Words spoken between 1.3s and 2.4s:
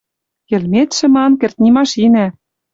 кӹртни машинӓ...»